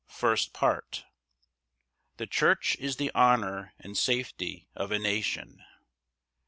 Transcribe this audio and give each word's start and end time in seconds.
First 0.07 0.51
Part. 0.51 1.05
The 2.17 2.25
church 2.25 2.75
is 2.79 2.95
the 2.95 3.13
honour 3.13 3.75
and 3.77 3.95
safety 3.95 4.67
of 4.75 4.91
a 4.91 4.97
nation. 4.97 5.63